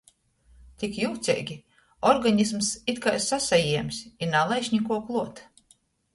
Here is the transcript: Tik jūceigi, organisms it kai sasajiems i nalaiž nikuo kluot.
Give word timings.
Tik 0.83 0.95
jūceigi, 1.01 1.57
organisms 2.13 2.71
it 2.95 3.03
kai 3.05 3.15
sasajiems 3.27 4.01
i 4.27 4.33
nalaiž 4.33 4.73
nikuo 4.79 5.01
kluot. 5.13 5.47